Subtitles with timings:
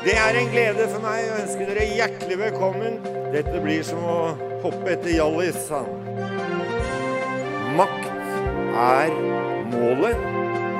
[0.00, 2.94] Det er en glede for meg å ønske dere hjertelig velkommen.
[3.34, 4.14] Dette blir som å
[4.62, 6.06] hoppe etter Hjallis, sa han.
[7.76, 8.06] Makt
[8.80, 9.12] er
[9.68, 10.22] målet.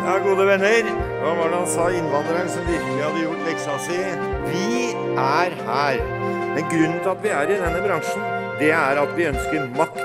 [0.06, 0.88] Ja, gode venner,
[1.20, 3.98] hva var det han sa, innvandreren som virkelig hadde gjort leksa si?
[4.46, 4.70] Vi
[5.20, 6.00] er her.
[6.54, 8.24] Men grunnen til at vi er i denne bransjen,
[8.62, 10.00] det er at vi ønsker makt.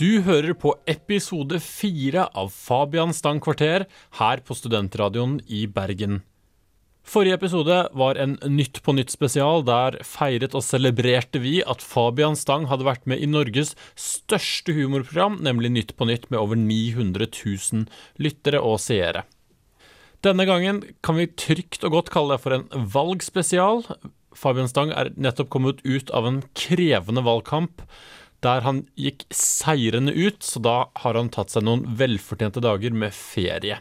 [0.00, 3.84] Du hører på episode fire av Fabian Stang kvarter
[4.22, 6.22] her på Studentradioen i Bergen.
[7.08, 9.62] Forrige episode var en Nytt på nytt spesial.
[9.64, 15.38] Der feiret og celebrerte vi at Fabian Stang hadde vært med i Norges største humorprogram,
[15.44, 17.88] nemlig Nytt på nytt, med over 900 000
[18.20, 19.24] lyttere og seere.
[20.20, 23.86] Denne gangen kan vi trygt og godt kalle det for en valgspesial.
[24.36, 27.86] Fabian Stang er nettopp kommet ut av en krevende valgkamp
[28.44, 33.16] der han gikk seirende ut, så da har han tatt seg noen velfortjente dager med
[33.16, 33.80] ferie.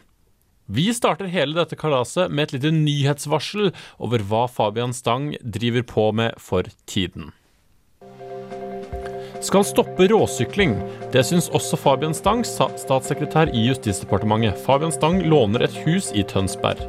[0.67, 3.70] Vi starter hele dette kalaset med et lite nyhetsvarsel
[4.03, 7.30] over hva Fabian Stang driver på med for tiden.
[9.39, 10.75] Skal stoppe råsykling.
[11.14, 14.59] Det syns også Fabian Stang, statssekretær i Justisdepartementet.
[14.66, 16.84] Fabian Stang låner et hus i Tønsberg.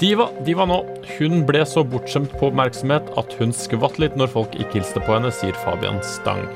[0.00, 0.80] Diva, diva nå.
[1.18, 5.18] Hun ble så bortskjemt på oppmerksomhet at hun skvatt litt når folk ikke hilste på
[5.18, 6.46] henne, sier Fabian Stang.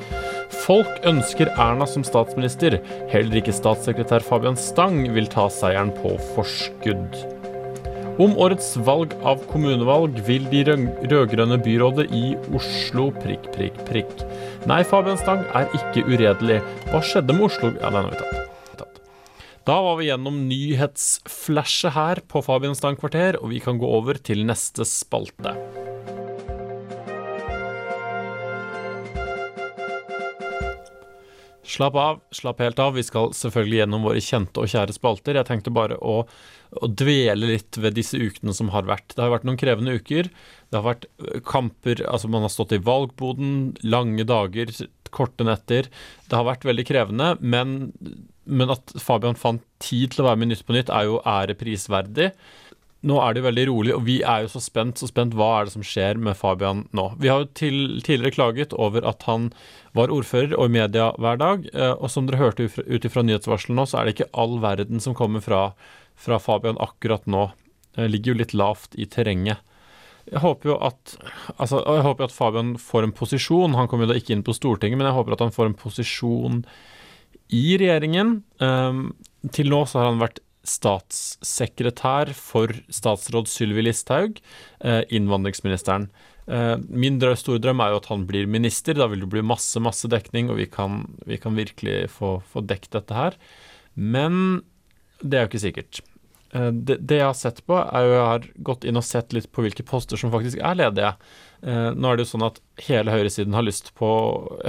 [0.62, 2.78] Folk ønsker Erna som statsminister.
[3.12, 7.18] Heller ikke statssekretær Fabian Stang vil ta seieren på forskudd.
[8.22, 14.14] Om årets valg av kommunevalg vil de rød-grønne byrådet i Oslo prikk, prikk, prikk.
[14.70, 16.60] Nei, Fabian Stang er ikke uredelig.
[16.92, 18.44] Hva skjedde med Oslo Ja, den har vi tatt.
[19.64, 24.20] Da var vi gjennom nyhetsflashet her på Fabian Stang kvarter, og vi kan gå over
[24.20, 25.54] til neste spalte.
[31.64, 32.92] Slapp av, slapp helt av.
[32.98, 35.38] Vi skal selvfølgelig gjennom våre kjente og kjære spalter.
[35.38, 36.18] Jeg tenkte bare å,
[36.76, 39.14] å, dvele litt ved disse ukene som har vært.
[39.14, 40.28] Det har vært noen krevende uker.
[40.68, 41.08] Det har vært
[41.48, 44.74] kamper, altså man har stått i valgboden, lange dager,
[45.14, 45.88] korte netter.
[46.28, 47.94] Det har vært veldig krevende, men,
[48.44, 52.32] men at Fabian fant tid til å være med Nytt på Nytt, er jo æreprisverdig
[53.04, 55.00] nå er det jo veldig rolig, og vi er jo så spent.
[55.00, 57.10] Så spent hva er det som skjer med Fabian nå?
[57.20, 59.50] Vi har jo til, tidligere klaget over at han
[59.96, 61.68] var ordfører og i media hver dag.
[61.74, 65.04] Eh, og som dere hørte ut ifra nyhetsvarselet nå, så er det ikke all verden
[65.04, 65.66] som kommer fra,
[66.16, 67.50] fra Fabian akkurat nå.
[67.94, 69.60] Det ligger jo litt lavt i terrenget.
[70.24, 71.18] Jeg håper jo at
[71.58, 73.76] altså, jeg håper at Fabian får en posisjon.
[73.76, 75.78] Han kommer jo da ikke inn på Stortinget, men jeg håper at han får en
[75.78, 76.62] posisjon
[77.52, 78.38] i regjeringen.
[78.64, 79.10] Um,
[79.52, 84.40] til nå så har han vært statssekretær for statsråd Sylvi Listhaug,
[84.80, 86.08] eh, innvandringsministeren.
[86.46, 88.94] Eh, min store drøm er jo at han blir minister.
[88.94, 92.64] Da vil det bli masse, masse dekning, og vi kan, vi kan virkelig få, få
[92.64, 93.38] dekt dette her.
[93.94, 94.64] Men
[95.20, 96.02] det er jo ikke sikkert.
[96.54, 99.34] Eh, det, det, jeg har sett på, er jo jeg har gått inn og sett
[99.36, 101.14] litt på hvilke poster som faktisk er ledige.
[101.64, 104.08] Nå er det jo sånn at hele høyresiden har lyst på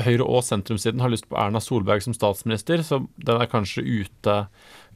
[0.06, 4.38] Høyre- og sentrumssiden har lyst på Erna Solberg som statsminister, så den er kanskje ute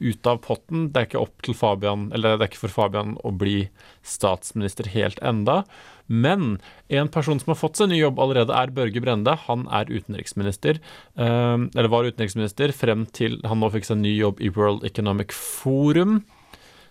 [0.00, 0.88] ute av potten.
[0.90, 3.68] Det er ikke opp til Fabian, eller det er ikke for Fabian å bli
[4.06, 5.60] statsminister helt enda.
[6.06, 6.58] Men
[6.88, 9.36] en person som har fått seg ny jobb allerede, er Børge Brende.
[9.46, 10.80] Han er utenriksminister,
[11.16, 15.36] eh, eller var utenriksminister frem til han nå fikk seg ny jobb i World Economic
[15.36, 16.24] Forum.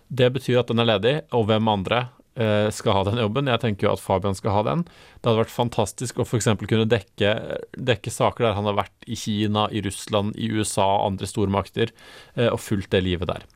[0.08, 2.19] Det betyr at den er ledig, og hvem andre Eh,
[2.72, 3.50] skal ha den jobben.
[3.50, 4.84] Jeg tenker jo at Fabian skal ha den.
[5.20, 6.48] Det hadde vært fantastisk å f.eks.
[6.64, 7.34] kunne dekke,
[7.76, 11.92] dekke, saker der han har vært i Kina, i Russland, i USA og andre stormakter,
[12.36, 13.46] eh, og fulgt det livet der.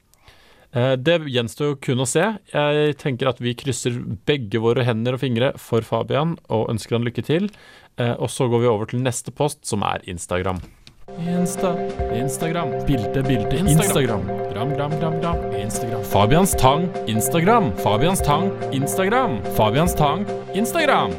[0.74, 2.28] Eh, det gjenstår jo kun å se.
[2.52, 3.96] Jeg tenker at vi krysser
[4.28, 7.50] begge våre hender og fingre for Fabian og ønsker han lykke til.
[7.94, 10.58] Og så går vi over til neste post, som er Instagram.
[11.08, 11.76] Insta,
[12.12, 14.26] Instagram, bilde, bilde, Instagram.
[14.52, 16.02] Gram, gram, gram, gram, Instagram.
[16.04, 17.72] Fabians Tang, Instagram.
[17.76, 19.42] Fabians Tang, Instagram.
[19.56, 21.10] Fabians Tang, Instagram.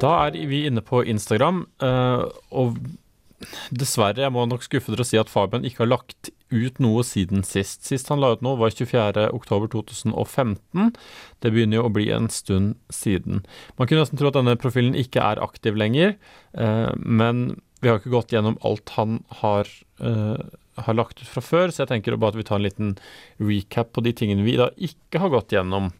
[0.00, 2.76] Da er vi inne på Instagram, uh, og
[3.70, 7.02] dessverre, jeg må nok skuffe dere og si at Fabian ikke har lagt ut noe
[7.06, 7.84] siden sist.
[7.86, 10.90] Sist han la ut noe, var 24.10.2015.
[11.42, 13.36] Det begynner jo å bli en stund siden.
[13.78, 16.10] Man kunne nesten tro at denne profilen ikke er aktiv lenger,
[16.58, 17.34] eh, men
[17.82, 19.10] vi har ikke gått gjennom alt han
[19.42, 19.64] har,
[20.02, 20.40] eh,
[20.86, 22.94] har lagt ut fra før, så jeg tenker bare at vi tar en liten
[23.42, 25.90] recap på de tingene vi da ikke har gått gjennom.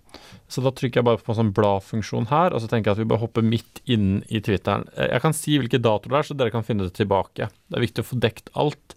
[0.48, 3.02] Så da trykker jeg bare på en sånn bladfunksjon her, og så tenker jeg at
[3.02, 4.86] vi bare hopper midt inn i Twitteren.
[4.96, 7.50] Jeg kan si hvilke datoer det er, så dere kan finne det tilbake.
[7.68, 8.96] Det er viktig å få dekt alt.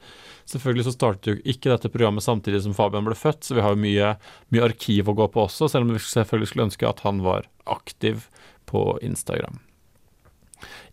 [0.51, 3.75] Selvfølgelig så startet jo ikke dette programmet samtidig som Fabian ble født, så vi har
[3.75, 4.13] jo mye,
[4.51, 7.47] mye arkiv å gå på også, selv om vi selvfølgelig skulle ønske at han var
[7.69, 8.25] aktiv
[8.71, 9.59] på Instagram.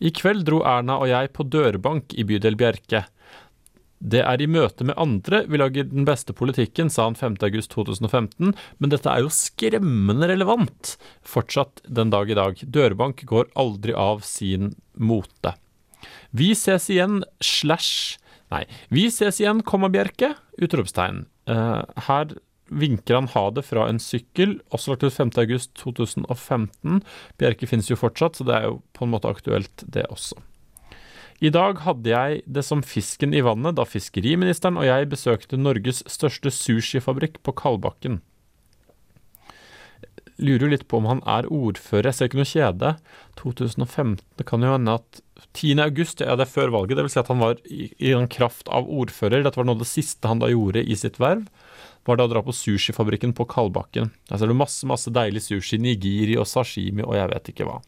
[0.01, 3.05] I kveld dro Erna og jeg på dørbank i bydel Bjerke.
[3.99, 8.93] Det er i møte med andre vi lager den beste politikken, sa han 5.8.2015, men
[8.93, 10.95] dette er jo skremmende relevant
[11.27, 12.63] fortsatt den dag i dag.
[12.63, 15.57] Dørbank går aldri av sin mote.
[16.31, 18.19] Vi ses igjen, slash
[18.49, 20.31] Nei, vi ses igjen, komma Bjerke!
[20.57, 21.27] Utropstegn.
[21.51, 22.31] Uh, her
[22.69, 27.03] vinker han ha det fra en sykkel, også lagt ut 5.8.2015.
[27.41, 30.41] Bjerke finnes jo fortsatt, så det er jo på en måte aktuelt, det også.
[31.39, 36.01] I dag hadde jeg det som fisken i vannet da fiskeriministeren og jeg besøkte Norges
[36.11, 38.19] største sushifabrikk på Kalbakken.
[40.43, 42.91] Lurer jo litt på om han er ordfører, jeg ser ikke noe kjede.
[43.39, 45.21] 2015, det kan jo hende at
[45.55, 45.79] 10.
[45.83, 48.71] august, ja det er før valget, vil si at han var i, i en kraft
[48.75, 49.45] av ordfører.
[49.47, 51.47] Dette var noe av det siste han da gjorde i sitt verv,
[52.07, 54.11] var da å dra på sushifabrikken på Kalbakken.
[54.31, 57.79] Der ser du masse, masse deilig sushi, nigiri og sashimi og jeg vet ikke hva.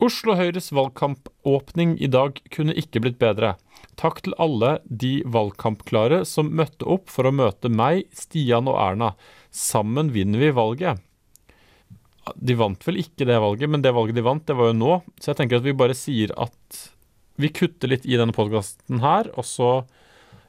[0.00, 3.52] Oslo Høyres valgkampåpning i dag kunne ikke blitt bedre.
[4.00, 9.10] Takk til alle de valgkampklare som møtte opp for å møte meg, Stian og Erna.
[9.52, 11.02] Sammen vinner vi valget.
[12.36, 14.96] De vant vel ikke det valget, men det valget de vant, det var jo nå.
[15.20, 16.80] Så jeg tenker at vi bare sier at
[17.40, 19.70] vi kutter litt i denne podkasten her, og så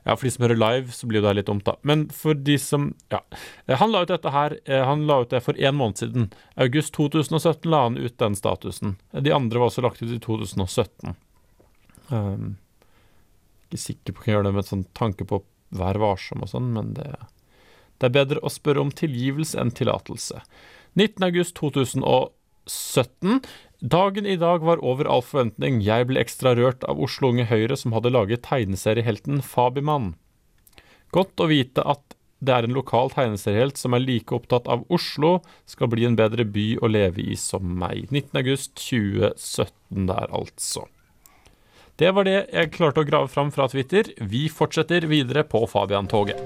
[0.03, 1.75] ja, for de som hører live, så blir det litt dumt, da.
[1.86, 3.21] Men for de som Ja.
[3.68, 6.31] Eh, han la ut dette her eh, Han la ut det for én måned siden.
[6.56, 8.98] August 2017 la han ut den statusen.
[9.12, 11.15] De andre var også lagt ut i 2017.
[12.09, 12.56] Um, ehm,
[13.69, 16.74] ikke sikker på å jeg gjør det med sånn tanke på Vær varsom og sånn,
[16.75, 17.06] men det,
[18.01, 20.42] det er bedre å spørre om tilgivelse enn tillatelse.
[21.00, 21.24] 19.
[23.81, 25.81] august 2017 Dagen i dag var over all forventning.
[25.81, 30.13] Jeg ble ekstra rørt av Oslo Unge Høyre, som hadde laget tegneseriehelten Fabimann.
[31.10, 35.42] Godt å vite at det er en lokal tegneseriehelt som er like opptatt av Oslo,
[35.66, 38.13] skal bli en bedre by å leve i som meg.
[38.13, 40.86] 19.8.2017 der, altså.
[41.98, 44.13] Det var det jeg klarte å grave fram fra Twitter.
[44.22, 46.38] Vi fortsetter videre på Fabian-toget.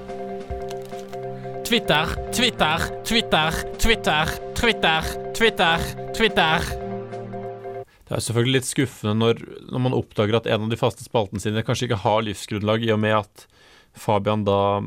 [1.67, 6.84] Twitter, Twitter, Twitter, Twitter, Twitter, Twitter, Twitter.
[8.05, 9.39] Det er selvfølgelig litt skuffende når,
[9.71, 12.93] når, man oppdager at en av de faste spaltene sine kanskje ikke har livsgrunnlag, i
[12.93, 13.45] og med at
[13.97, 14.83] Fabian da,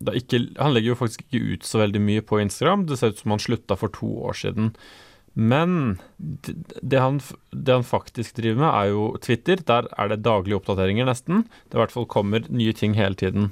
[0.00, 2.86] da ikke Han legger jo faktisk ikke ut så veldig mye på Instagram.
[2.88, 4.72] Det ser ut som han slutta for to år siden.
[5.34, 7.18] Men det, han,
[7.50, 9.60] det, han, faktisk driver med, er jo Twitter.
[9.66, 11.44] Der er det daglige oppdateringer, nesten.
[11.68, 13.50] Det i hvert fall kommer nye ting hele tiden.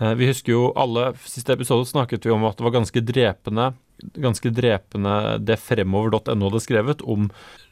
[0.00, 3.74] Eh, vi husker jo alle Siste episode snakket vi om at det var ganske drepende
[3.98, 7.28] ganske drepende det fremover.no hadde skrevet om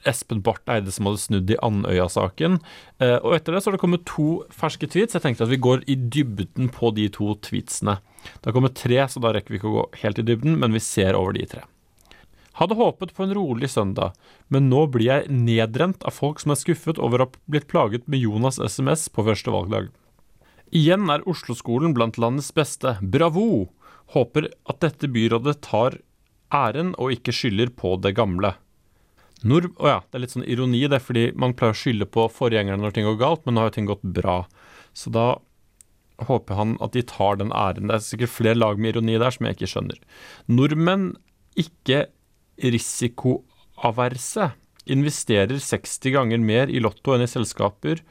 [0.09, 2.59] Espen Barth Eide som hadde snudd i Andøya-saken.
[3.03, 5.17] Eh, og etter det så har det kommet to ferske tweets.
[5.17, 7.99] Jeg tenkte at vi går i dybden på de to tweetsene.
[8.39, 10.75] Det har kommet tre, så da rekker vi ikke å gå helt i dybden, men
[10.75, 11.65] vi ser over de tre.
[12.61, 14.13] Hadde håpet på en rolig søndag,
[14.53, 18.05] men nå blir jeg nedrent av folk som er skuffet over å ha blitt plaget
[18.13, 19.89] med Jonas SMS på første valgdag.
[20.73, 22.97] Igjen er Oslo-skolen blant landets beste.
[23.01, 23.73] Bravo!
[24.13, 25.97] Håper at dette byrådet tar
[26.53, 28.55] æren og ikke skylder på det gamle.
[29.43, 32.29] Nord Å ja, det er litt sånn ironi, det, fordi man pleier å skylde på
[32.31, 34.45] forgjengerne når ting går galt, men nå har jo ting gått bra.
[34.95, 35.27] Så da
[36.29, 37.89] håper han at de tar den æren.
[37.91, 40.03] Det er sikkert flere lag med ironi der som jeg ikke skjønner.
[40.47, 41.09] Nordmenn
[41.59, 42.07] ikke
[42.63, 44.53] risikoaverse
[44.93, 48.03] investerer 60 ganger mer i Lotto enn i selskaper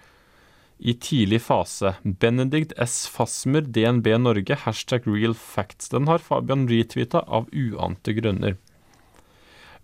[0.81, 1.94] i tidlig fase.
[2.01, 3.06] Benedikt S.
[3.07, 5.89] Fasmer, DNB Norge, hashtag real facts.
[5.94, 8.56] Den har Fabian retweeta av uante grunner.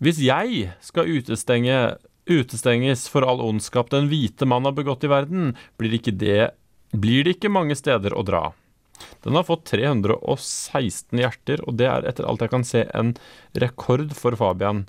[0.02, 1.76] Hvis jeg skal utestenge,
[2.26, 6.50] utestenges for all ondskap den hvite mann har begått i verden, blir, ikke det,
[6.90, 8.48] blir det ikke mange steder å dra.
[9.22, 13.12] Den har fått 316 hjerter, og det er etter alt jeg kan se en
[13.54, 14.88] rekord for Fabian.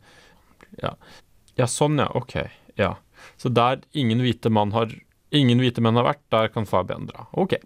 [0.82, 0.96] Ja,
[1.54, 2.40] ja sånn ja, ok.
[2.82, 2.96] Ja.
[3.38, 4.90] Så der ingen hvite mann har
[5.36, 7.28] Ingen hvite menn har vært, der kan Fabian dra.
[7.38, 7.60] Ok.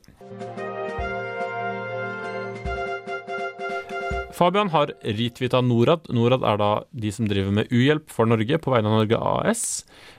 [4.34, 6.10] Fabian har retweeta Norad.
[6.10, 9.65] Norad er da de som driver med uhjelp for Norge på vegne av Norge AS.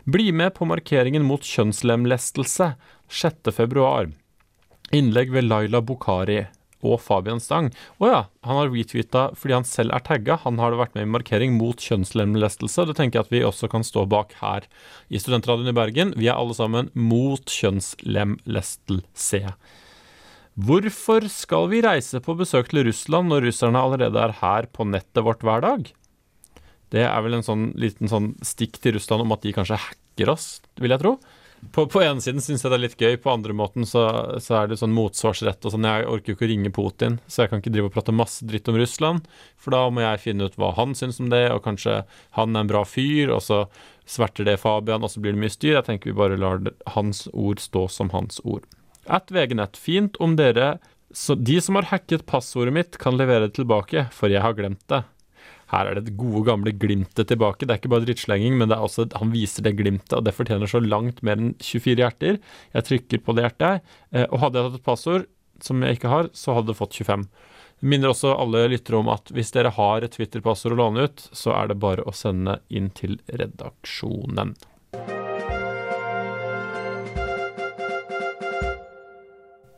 [0.06, 2.70] Bli med på markeringen mot kjønnslemlestelse
[3.10, 4.12] 6.2.
[4.94, 6.44] Innlegg ved Laila Bukhari
[6.84, 7.72] og Fabian Stang.
[7.98, 10.36] Å ja, han har retweeta fordi han selv er tagga.
[10.44, 12.86] Han har vært med i markering mot kjønnslemlestelse.
[12.90, 14.62] Det tenker jeg at vi også kan stå bak her
[15.08, 16.14] i Studentradioen i Bergen.
[16.18, 19.42] Vi er alle sammen mot kjønnslemlestelse.
[20.54, 25.24] Hvorfor skal vi reise på besøk til Russland når russerne allerede er her på nettet
[25.26, 25.88] vårt hver dag?
[26.94, 30.30] Det er vel en sånn liten sånn stikk til Russland om at de kanskje hacker
[30.30, 31.16] oss, vil jeg tro.
[31.72, 34.04] På, på ene siden syns jeg det er litt gøy, på andre måten så,
[34.42, 35.86] så er det sånn motsvarsrett og sånn.
[35.88, 38.46] Jeg orker jo ikke å ringe Putin, så jeg kan ikke drive og prate masse
[38.48, 39.28] dritt om Russland.
[39.60, 42.02] For da må jeg finne ut hva han syns om det, og kanskje
[42.38, 43.64] han er en bra fyr, og så
[44.10, 45.78] sverter det Fabian, og så blir det mye styr.
[45.78, 46.60] Jeg tenker vi bare lar
[46.96, 48.66] hans ord stå som hans ord.
[49.04, 50.76] At VG-nett, fint om dere
[51.14, 54.82] så de som har hacket passordet mitt, kan levere det tilbake, for jeg har glemt
[54.90, 55.04] det.
[55.74, 57.66] Her er det det gode, gamle glimtet tilbake.
[57.66, 60.82] Det er ikke bare drittslenging, men også, han viser det glimtet, og det fortjener så
[60.84, 62.38] langt mer enn 24 hjerter.
[62.76, 65.26] Jeg trykker på det hjertet, eh, og hadde jeg tatt et passord
[65.64, 67.26] som jeg ikke har, så hadde det fått 25.
[67.82, 71.26] Jeg minner også alle lyttere om at hvis dere har et Twitter-passord å låne ut,
[71.34, 74.54] så er det bare å sende inn til redaksjonen.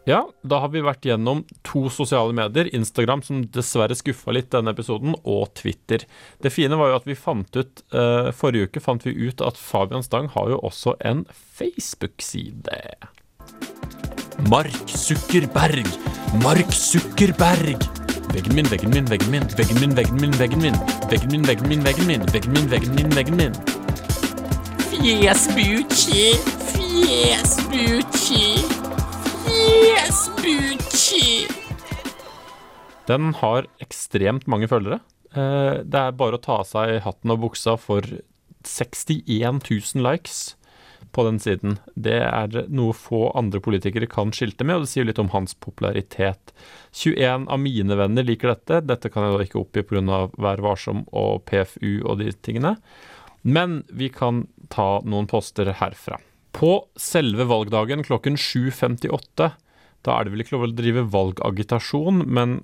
[0.06, 2.68] Ja, da har vi vært gjennom to sosiale medier.
[2.78, 6.04] Instagram, som dessverre skuffa litt denne episoden, og Twitter.
[6.38, 9.58] Det fine var jo at vi fant ut uh, Forrige uke fant vi ut at
[9.58, 11.25] Fabian Stang har jo også en
[11.58, 12.78] Facebook-side.
[14.46, 15.90] Mark Sukkerberg!
[16.44, 17.82] Mark Sukkerberg!
[18.30, 20.78] Veggen min, veggen min, veggen min, veggen min, veggen min, veggen min.
[21.10, 23.58] Veggen min, veggen min, veggen min, veggen min, veggen min, veggen min.
[24.86, 26.30] Fjesbuchi,
[26.70, 28.65] fjesbuchi.
[29.76, 30.30] Yes,
[33.06, 35.00] Den har ekstremt mange følgere.
[35.37, 38.06] Eh, det er bare å ta av seg hatten og buksa for
[38.66, 40.56] 61 000 likes
[41.16, 41.78] på den siden.
[41.95, 45.54] Det er noe få andre politikere kan skilte med, og det sier litt om hans
[45.54, 46.52] popularitet.
[46.92, 48.83] 21 av mine venner liker dette.
[48.88, 50.23] Dette kan jeg da ikke oppgi pga.
[50.37, 52.76] Vær varsom og PFU og de tingene.
[53.47, 56.18] Men vi kan ta noen poster herfra.
[56.56, 59.50] På selve valgdagen klokken 7.58,
[60.06, 62.60] da er det vel ikke lov å drive valgagitasjon, men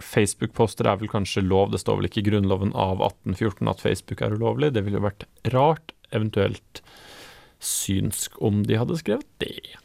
[0.00, 1.70] Facebook-poster er vel kanskje lov.
[1.72, 4.72] Det står vel ikke i Grunnloven av 1814 at Facebook er ulovlig.
[4.74, 6.82] Det ville jo vært rart, eventuelt
[7.60, 9.76] synsk om de hadde skrevet det.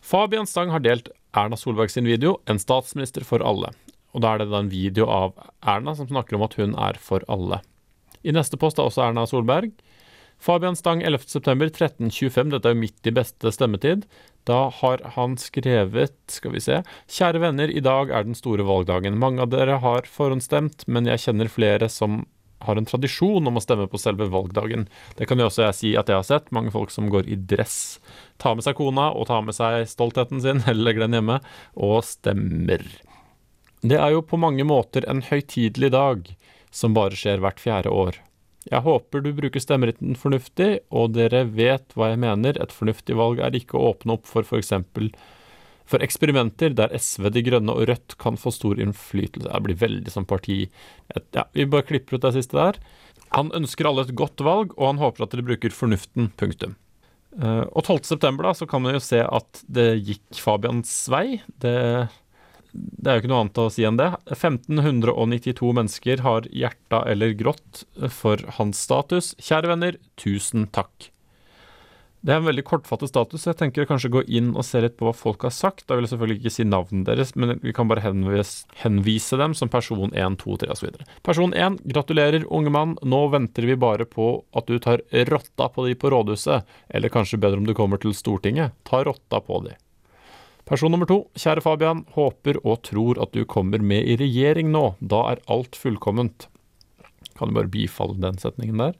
[0.00, 3.74] Fabian Stang har delt Erna Solberg sin video 'En statsminister for alle'.
[4.14, 6.94] Og da er det da en video av Erna som snakker om at hun er
[6.94, 7.60] for alle.
[8.24, 9.72] I neste post er også Erna Solberg.
[10.38, 14.06] Fabian Stang 11.9.1325, dette er jo midt i beste stemmetid.
[14.48, 16.80] Da har han skrevet, skal vi se
[17.12, 19.18] Kjære venner, i dag er den store valgdagen.
[19.20, 22.22] Mange av dere har forhåndsstemt, men jeg kjenner flere som
[22.64, 24.88] har en tradisjon om å stemme på selve valgdagen.
[25.18, 26.50] Det kan jo også jeg si at jeg har sett.
[26.54, 27.98] Mange folk som går i dress.
[28.42, 31.40] Tar med seg kona og tar med seg stoltheten sin, eller legger den hjemme,
[31.76, 32.86] og stemmer.
[33.84, 36.32] Det er jo på mange måter en høytidelig dag
[36.74, 38.18] som bare skjer hvert fjerde år.
[38.66, 42.58] Jeg håper du bruker stemmeretten fornuftig, og dere vet hva jeg mener.
[42.58, 44.74] Et fornuftig valg er ikke å åpne opp for f.eks.
[45.88, 49.48] For, eksperimenter der SV, De Grønne og Rødt kan få stor innflytelse.
[49.48, 50.66] Det blir veldig som parti.
[51.32, 52.80] ja, vi bare klipper ut det siste der.
[53.36, 56.32] Han ønsker alle et godt valg, og han håper at dere bruker fornuften.
[56.36, 56.76] Punktum.
[57.38, 58.36] Uh, og 12.9.
[58.42, 61.40] da, så kan man jo se at det gikk Fabians vei.
[61.62, 62.08] Det
[62.72, 64.08] det er jo ikke noe annet å si enn det.
[64.34, 67.84] 1592 mennesker har hjerta eller grått
[68.14, 69.34] for hans status.
[69.42, 71.10] Kjære venner, tusen takk.
[72.18, 73.44] Det er en veldig kortfattet status.
[73.46, 75.84] Jeg tenker kanskje gå inn og se litt på hva folk har sagt.
[75.86, 79.54] Da vil jeg selvfølgelig ikke si navnet deres, men vi kan bare henvise, henvise dem
[79.56, 80.98] som person 1, 2, 3 osv.
[81.26, 82.96] Person 1, gratulerer, unge mann.
[83.06, 86.66] Nå venter vi bare på at du tar rotta på de på rådhuset.
[86.90, 88.74] Eller kanskje bedre om du kommer til Stortinget.
[88.88, 89.78] Ta rotta på de.
[90.68, 91.22] Person nummer to.
[91.38, 92.02] Kjære Fabian.
[92.12, 94.98] Håper og tror at du kommer med i regjering nå.
[95.00, 96.48] Da er alt fullkomment.
[97.38, 98.98] Kan du bare bifalle den setningen der?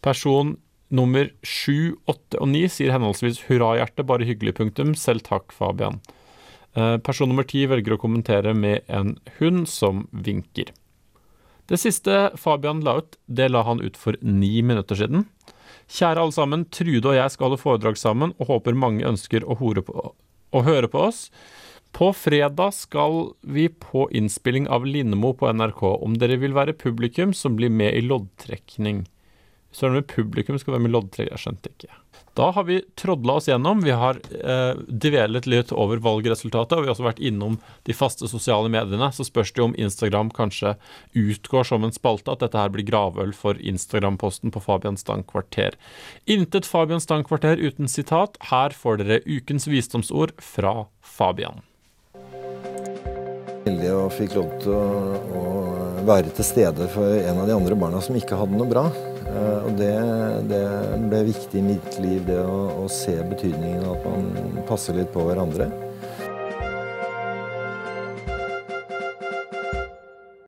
[0.00, 0.56] Person
[0.88, 4.94] nummer sju, åtte og ni sier henholdsvis hurrahjerte, bare hyggelig, punktum.
[4.96, 5.98] Selv takk, Fabian.
[6.72, 10.72] Eh, person nummer ti velger å kommentere med en hund som vinker.
[11.68, 15.26] Det siste Fabian la ut, det la han ut for ni minutter siden.
[15.92, 19.58] Kjære alle sammen, Trude og jeg skal holde foredrag sammen, og håper mange ønsker å
[19.60, 20.14] hore på
[20.52, 21.28] å høre på oss.
[21.92, 25.82] På fredag skal vi på innspilling av Lindmo på NRK.
[26.04, 29.06] Om dere vil være publikum som blir med i loddtrekning.
[29.78, 31.96] Er med publikum skal være med i loddtrekning, jeg skjønte ikke.
[32.38, 33.80] Da har vi trådla oss gjennom.
[33.82, 37.56] Vi har eh, dvelet litt over valgresultatet, og vi har også vært innom
[37.88, 39.10] de faste sosiale mediene.
[39.14, 40.76] Så spørs det om Instagram kanskje
[41.18, 45.74] utgår som en spalte, at dette her blir gravøl for Instagram-posten på Fabian Stang kvarter.
[46.30, 48.38] Intet Fabian Stang kvarter uten sitat.
[48.52, 51.64] Her får dere ukens visdomsord fra Fabian.
[53.66, 55.46] Heldig og fikk lov til å
[56.06, 58.86] være til stede for en av de andre barna som ikke hadde noe bra.
[59.28, 59.92] Eh, og det,
[60.50, 60.62] det,
[61.10, 65.12] ble viktig i mitt liv, det å, å, se betydningen av at man passer litt
[65.14, 65.68] på hverandre.